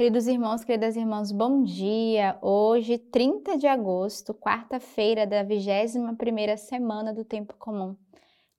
[0.00, 2.38] Queridos irmãos, queridas irmãs, bom dia!
[2.40, 7.94] Hoje, 30 de agosto, quarta-feira da 21ª semana do Tempo Comum.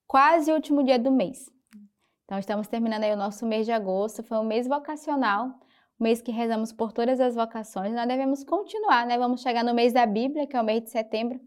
[0.06, 1.50] Quase o último dia do mês.
[2.24, 4.22] Então, estamos terminando aí o nosso mês de agosto.
[4.22, 5.46] Foi um mês vocacional,
[5.98, 7.92] um mês que rezamos por todas as vocações.
[7.92, 9.18] Nós devemos continuar, né?
[9.18, 11.40] Vamos chegar no mês da Bíblia, que é o mês de setembro,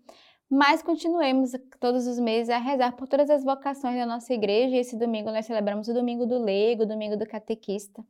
[0.50, 4.76] mas continuemos todos os meses a rezar por todas as vocações da nossa igreja.
[4.76, 8.04] E esse domingo nós celebramos o domingo do leigo, o domingo do catequista.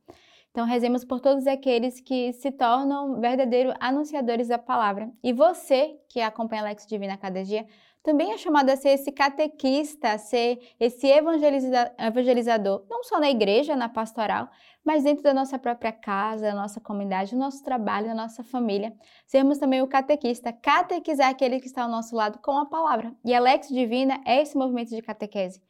[0.56, 5.12] Então, rezemos por todos aqueles que se tornam verdadeiros anunciadores da palavra.
[5.22, 7.66] E você, que acompanha a Lex Divina cada dia,
[8.02, 13.28] também é chamado a ser esse catequista, a ser esse evangeliza evangelizador, não só na
[13.28, 14.48] igreja, na pastoral,
[14.82, 18.94] mas dentro da nossa própria casa, da nossa comunidade, do nosso trabalho, da nossa família.
[19.26, 23.14] Sermos também o catequista, catequizar aquele que está ao nosso lado com a palavra.
[23.22, 25.60] E a Lex Divina é esse movimento de catequese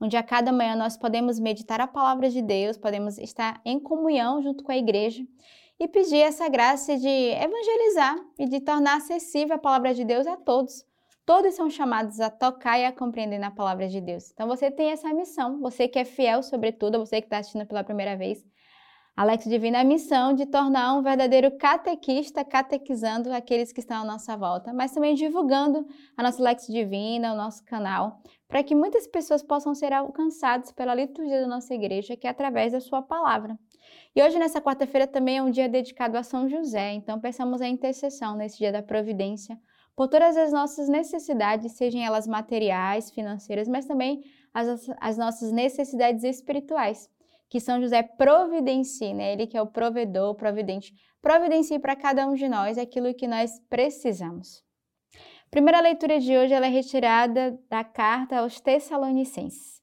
[0.00, 4.42] onde a cada manhã nós podemos meditar a palavra de Deus, podemos estar em comunhão
[4.42, 5.24] junto com a igreja
[5.78, 10.36] e pedir essa graça de evangelizar e de tornar acessível a palavra de Deus a
[10.36, 10.84] todos.
[11.24, 14.30] Todos são chamados a tocar e a compreender na palavra de Deus.
[14.30, 17.82] Então você tem essa missão, você que é fiel, sobretudo, você que está assistindo pela
[17.82, 18.46] primeira vez,
[19.16, 24.36] Alex Divina a missão de tornar um verdadeiro catequista, catequizando aqueles que estão à nossa
[24.36, 29.42] volta, mas também divulgando a nossa Alex Divina, o nosso canal, para que muitas pessoas
[29.42, 33.58] possam ser alcançadas pela liturgia da nossa igreja, que é através da sua palavra.
[34.14, 37.68] E hoje, nessa quarta-feira, também é um dia dedicado a São José, então peçamos a
[37.68, 39.58] intercessão nesse dia da providência
[39.96, 44.22] por todas as nossas necessidades, sejam elas materiais, financeiras, mas também
[44.52, 47.08] as, as nossas necessidades espirituais
[47.48, 49.32] que São José providencie, né?
[49.32, 53.60] Ele que é o provedor, providente, providencie para cada um de nós aquilo que nós
[53.68, 54.64] precisamos.
[55.50, 59.80] Primeira leitura de hoje ela é retirada da carta aos Tessalonicenses.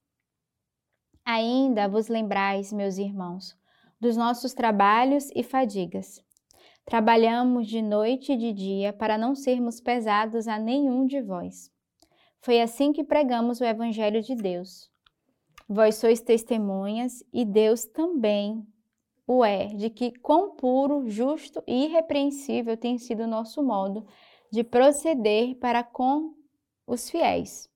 [1.26, 3.58] Ainda vos lembrais, meus irmãos,
[4.00, 6.22] dos nossos trabalhos e fadigas.
[6.84, 11.72] Trabalhamos de noite e de dia para não sermos pesados a nenhum de vós.
[12.42, 14.93] Foi assim que pregamos o Evangelho de Deus
[15.74, 18.64] Vós sois testemunhas e Deus também
[19.26, 24.06] o é, de que quão puro, justo e irrepreensível tem sido o nosso modo
[24.52, 26.36] de proceder para com
[26.86, 27.68] os fiéis.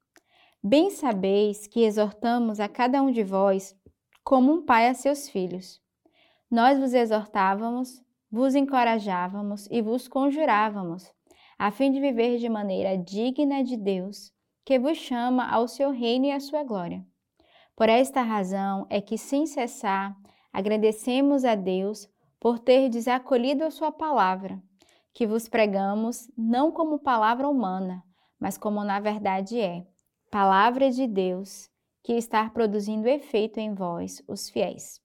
[0.64, 3.76] Bem sabeis que exortamos a cada um de vós
[4.24, 5.82] como um pai a seus filhos.
[6.52, 11.12] Nós vos exortávamos, vos encorajávamos e vos conjurávamos,
[11.58, 14.32] a fim de viver de maneira digna de Deus,
[14.64, 17.04] que vos chama ao seu reino e à sua glória.
[17.78, 20.18] Por esta razão é que, sem cessar,
[20.52, 24.60] agradecemos a Deus por ter desacolhido a Sua palavra,
[25.14, 28.04] que vos pregamos não como palavra humana,
[28.40, 29.86] mas como na verdade é,
[30.32, 31.70] palavra de Deus,
[32.04, 35.00] que está produzindo efeito em vós, os fiéis.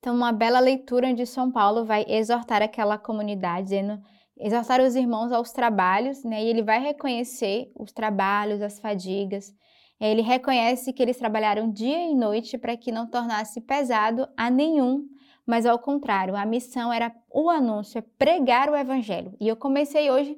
[0.00, 4.02] Então, uma bela leitura onde São Paulo vai exortar aquela comunidade, dizendo,
[4.36, 6.42] exortar os irmãos aos trabalhos, né?
[6.42, 9.54] E ele vai reconhecer os trabalhos, as fadigas,
[10.00, 15.08] ele reconhece que eles trabalharam dia e noite para que não tornasse pesado a nenhum,
[15.46, 19.34] mas ao contrário, a missão era o anúncio, é pregar o evangelho.
[19.40, 20.36] E eu comecei hoje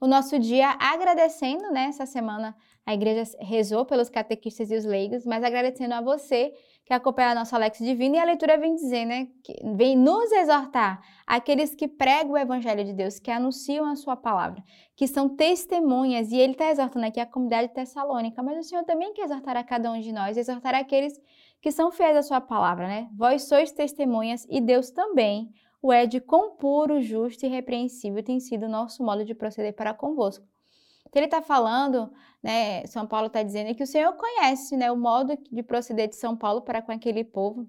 [0.00, 1.84] o nosso dia agradecendo, né?
[1.84, 2.56] Essa semana
[2.90, 6.52] a igreja rezou pelos catequistas e os leigos, mas agradecendo a você
[6.84, 10.32] que acompanha a nossa Alex Divina, e a leitura vem dizer, né, que vem nos
[10.32, 14.60] exortar aqueles que pregam o Evangelho de Deus, que anunciam a sua palavra,
[14.96, 19.12] que são testemunhas, e ele está exortando aqui a comunidade tessalônica, mas o Senhor também
[19.12, 21.20] quer exortar a cada um de nós, exortar aqueles
[21.60, 23.08] que são fiéis à sua palavra, né?
[23.16, 28.40] Vós sois testemunhas e Deus também o é de quão puro, justo e repreensível tem
[28.40, 30.44] sido o nosso modo de proceder para convosco.
[31.10, 32.12] Então ele está falando,
[32.42, 36.16] né, São Paulo está dizendo que o Senhor conhece né, o modo de proceder de
[36.16, 37.68] São Paulo para com aquele povo,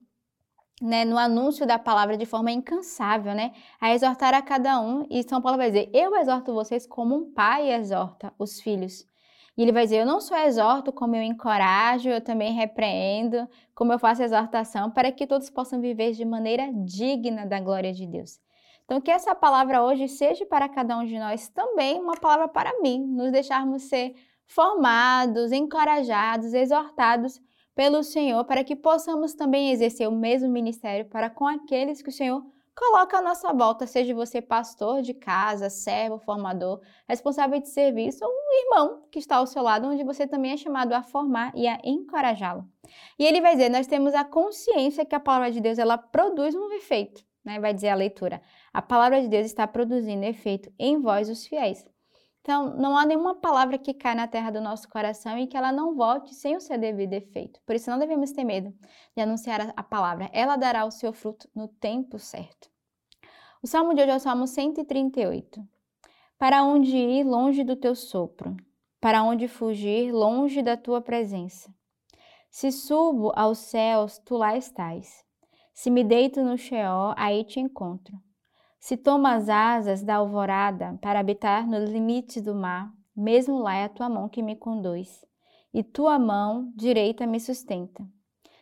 [0.81, 5.05] né, no anúncio da palavra de forma incansável, né, a exortar a cada um.
[5.09, 9.05] E São Paulo vai dizer: Eu exorto vocês como um pai exorta os filhos.
[9.57, 13.93] E ele vai dizer: Eu não só exorto, como eu encorajo, eu também repreendo, como
[13.93, 18.39] eu faço exortação, para que todos possam viver de maneira digna da glória de Deus.
[18.85, 22.81] Então, que essa palavra hoje seja para cada um de nós também uma palavra para
[22.81, 24.15] mim, nos deixarmos ser
[24.47, 27.41] formados, encorajados, exortados
[27.75, 32.13] pelo Senhor, para que possamos também exercer o mesmo ministério para com aqueles que o
[32.13, 32.43] Senhor
[32.75, 38.31] coloca à nossa volta, seja você pastor de casa, servo, formador, responsável de serviço ou
[38.31, 41.67] um irmão que está ao seu lado, onde você também é chamado a formar e
[41.67, 42.65] a encorajá-lo.
[43.17, 46.55] E ele vai dizer: nós temos a consciência que a palavra de Deus ela produz
[46.55, 47.59] um efeito né?
[47.59, 48.41] Vai dizer a leitura.
[48.73, 51.85] A palavra de Deus está produzindo efeito em vós, os fiéis.
[52.41, 55.71] Então, não há nenhuma palavra que cai na terra do nosso coração e que ela
[55.71, 57.61] não volte sem o seu devido efeito.
[57.65, 58.73] Por isso, não devemos ter medo
[59.15, 60.29] de anunciar a palavra.
[60.33, 62.69] Ela dará o seu fruto no tempo certo.
[63.61, 65.63] O salmo de hoje é o salmo 138.
[66.39, 68.57] Para onde ir longe do teu sopro?
[68.99, 71.71] Para onde fugir longe da tua presença?
[72.49, 75.23] Se subo aos céus, tu lá estás.
[75.75, 78.19] Se me deito no Sheol, aí te encontro.
[78.81, 83.83] Se tomo as asas da alvorada para habitar nos limites do mar, mesmo lá é
[83.83, 85.23] a tua mão que me conduz,
[85.71, 88.03] e tua mão direita me sustenta.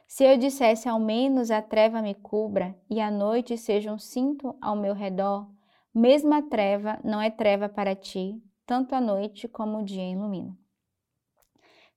[0.06, 4.54] Se eu dissesse ao menos a treva me cubra e a noite seja um cinto
[4.60, 5.50] ao meu redor,
[5.95, 10.54] mesmo a treva não é treva para ti, tanto a noite como o dia ilumina.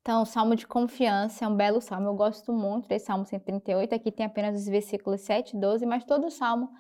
[0.01, 2.09] Então, o salmo de confiança é um belo salmo.
[2.09, 3.95] Eu gosto muito desse salmo 138.
[3.95, 6.71] Aqui tem apenas os versículos 7 e 12, mas todo o salmo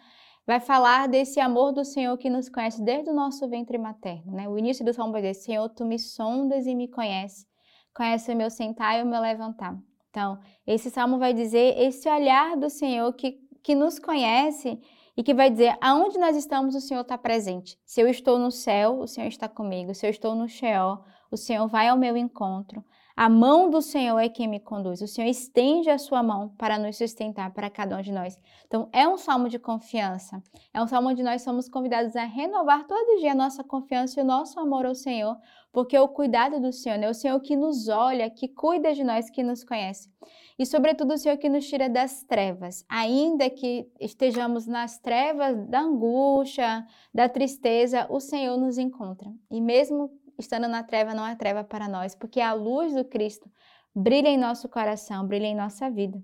[0.47, 4.33] vai falar desse amor do Senhor que nos conhece desde o nosso ventre materno.
[4.33, 4.49] Né?
[4.49, 7.47] O início do salmo vai dizer: Senhor, tu me sondas e me conheces,
[7.95, 9.79] conhece o meu sentar e o meu levantar.
[10.11, 14.79] Então, esse salmo vai dizer esse olhar do Senhor que, que nos conhece
[15.17, 17.79] e que vai dizer aonde nós estamos, o Senhor está presente.
[17.85, 19.95] Se eu estou no céu, o Senhor está comigo.
[19.95, 22.85] Se eu estou no Sheol, o Senhor vai ao meu encontro.
[23.17, 25.03] A mão do Senhor é quem me conduz.
[25.03, 28.39] O Senhor estende a sua mão para nos sustentar, para cada um de nós.
[28.67, 30.43] Então, é um salmo de confiança.
[30.73, 34.23] É um salmo onde nós somos convidados a renovar todo dia a nossa confiança e
[34.23, 35.37] o nosso amor ao Senhor,
[35.71, 39.29] porque o cuidado do Senhor é o Senhor que nos olha, que cuida de nós,
[39.29, 40.11] que nos conhece.
[40.59, 42.85] E, sobretudo, o Senhor que nos tira das trevas.
[42.89, 49.31] Ainda que estejamos nas trevas da angústia, da tristeza, o Senhor nos encontra.
[49.51, 50.11] E mesmo
[50.43, 53.51] estando na treva não é treva para nós, porque a luz do Cristo
[53.95, 56.23] brilha em nosso coração, brilha em nossa vida.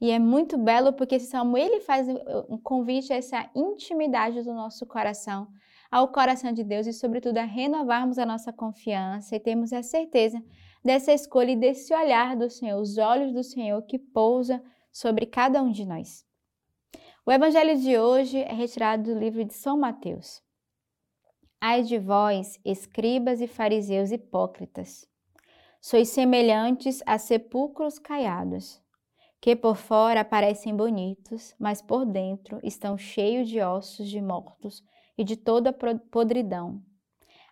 [0.00, 2.06] E é muito belo porque esse salmo ele faz
[2.48, 5.48] um convite a essa intimidade do nosso coração,
[5.90, 10.42] ao coração de Deus e sobretudo a renovarmos a nossa confiança e termos a certeza
[10.84, 14.62] dessa escolha e desse olhar do Senhor, os olhos do Senhor que pousa
[14.92, 16.24] sobre cada um de nós.
[17.26, 20.42] O evangelho de hoje é retirado do livro de São Mateus.
[21.62, 25.06] Ai de vós, escribas e fariseus hipócritas,
[25.78, 28.82] sois semelhantes a sepulcros caiados,
[29.42, 34.82] que por fora parecem bonitos, mas por dentro estão cheios de ossos de mortos
[35.18, 35.70] e de toda
[36.10, 36.82] podridão.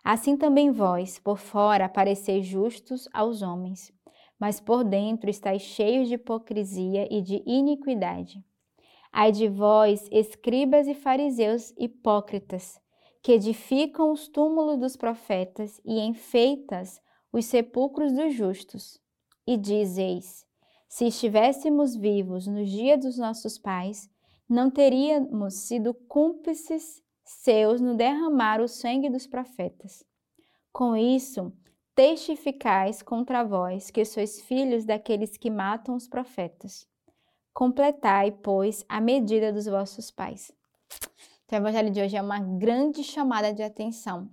[0.03, 3.93] Assim também vós, por fora, pareceis justos aos homens,
[4.39, 8.43] mas por dentro estáis cheios de hipocrisia e de iniquidade.
[9.11, 12.81] Ai de vós, escribas e fariseus hipócritas,
[13.21, 17.01] que edificam os túmulos dos profetas e enfeitas
[17.31, 18.99] os sepulcros dos justos.
[19.45, 20.45] E dizeis:
[20.87, 24.09] se estivéssemos vivos no dia dos nossos pais,
[24.49, 30.03] não teríamos sido cúmplices seus no derramar o sangue dos profetas.
[30.73, 31.53] Com isso,
[31.93, 36.87] testificais contra vós que sois filhos daqueles que matam os profetas.
[37.53, 40.51] Completai, pois, a medida dos vossos pais.
[41.49, 44.29] Então, o evangelho de hoje é uma grande chamada de atenção.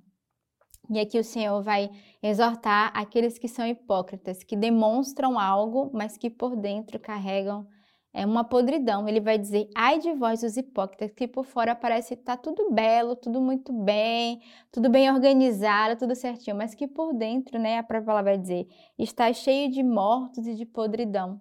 [0.90, 1.90] E aqui o Senhor vai
[2.22, 7.66] exortar aqueles que são hipócritas, que demonstram algo, mas que por dentro carregam
[8.12, 9.08] é uma podridão.
[9.08, 12.70] Ele vai dizer: ai de vós, os hipócritas, que por fora parece estar tá tudo
[12.70, 17.82] belo, tudo muito bem, tudo bem organizado, tudo certinho, mas que por dentro, né, a
[17.82, 21.40] própria palavra vai dizer, está cheio de mortos e de podridão.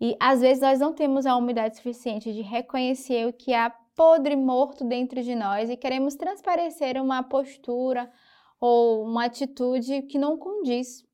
[0.00, 4.36] E às vezes nós não temos a humildade suficiente de reconhecer o que há podre
[4.36, 8.10] morto dentro de nós e queremos transparecer uma postura
[8.60, 11.04] ou uma atitude que não condiz.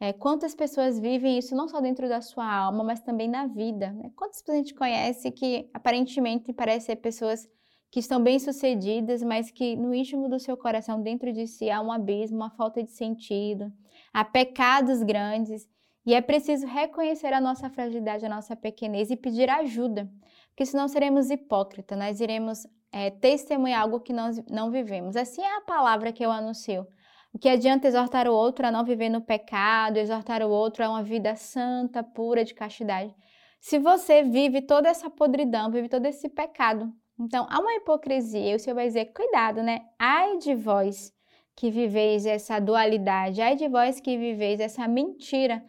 [0.00, 3.92] É, quantas pessoas vivem isso não só dentro da sua alma, mas também na vida?
[3.92, 4.10] Né?
[4.16, 7.48] Quantas pessoas a gente conhece que aparentemente parecem ser pessoas
[7.90, 11.92] que estão bem-sucedidas, mas que no íntimo do seu coração, dentro de si, há um
[11.92, 13.72] abismo, uma falta de sentido,
[14.12, 15.68] há pecados grandes.
[16.06, 20.10] E é preciso reconhecer a nossa fragilidade, a nossa pequenez e pedir ajuda
[20.54, 25.16] porque senão seremos hipócritas, nós iremos é, testemunhar algo que nós não vivemos.
[25.16, 26.86] Assim é a palavra que eu anuncio.
[27.32, 30.88] O que adianta exortar o outro a não viver no pecado, exortar o outro a
[30.88, 33.12] uma vida santa, pura, de castidade,
[33.60, 36.92] se você vive toda essa podridão, vive todo esse pecado.
[37.18, 39.80] Então, há uma hipocrisia, e o Senhor vai dizer: cuidado, né?
[39.98, 41.12] Ai de vós
[41.56, 45.64] que viveis essa dualidade, ai de vós que viveis essa mentira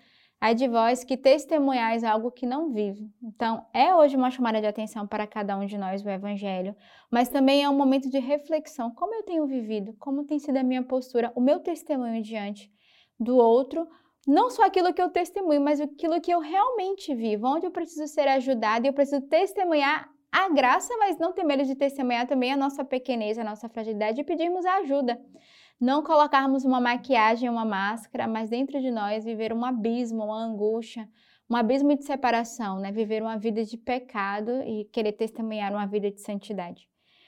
[0.45, 3.11] Ai de vós que testemunhais algo que não vive.
[3.23, 6.75] Então, é hoje uma chamada de atenção para cada um de nós o Evangelho,
[7.09, 8.91] mas também é um momento de reflexão.
[8.91, 9.95] Como eu tenho vivido?
[9.97, 12.71] Como tem sido a minha postura, o meu testemunho diante
[13.19, 13.87] do outro?
[14.27, 18.05] Não só aquilo que eu testemunho, mas aquilo que eu realmente vivo, onde eu preciso
[18.05, 22.51] ser ajudada e eu preciso testemunhar a graça, mas não ter medo de testemunhar também
[22.51, 25.19] a nossa pequenez, a nossa fragilidade e pedirmos ajuda
[25.79, 31.07] não colocarmos uma maquiagem, uma máscara, mas dentro de nós viver um abismo, uma angústia,
[31.49, 32.91] um abismo de separação, né?
[32.91, 36.87] Viver uma vida de pecado e querer testemunhar uma vida de santidade.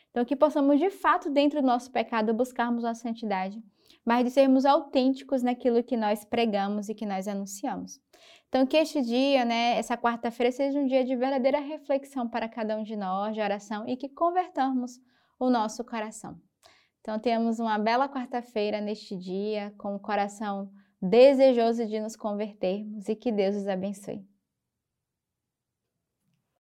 [0.10, 3.62] Então, que possamos de fato, dentro do nosso pecado, buscarmos a santidade,
[4.08, 8.00] mas de sermos autênticos naquilo que nós pregamos e que nós anunciamos.
[8.48, 12.78] Então, que este dia, né, essa quarta-feira, seja um dia de verdadeira reflexão para cada
[12.78, 14.98] um de nós, de oração, e que convertamos
[15.38, 16.40] o nosso coração.
[17.02, 20.72] Então, temos uma bela quarta-feira neste dia, com o coração
[21.02, 24.26] desejoso de nos convertermos e que Deus os abençoe.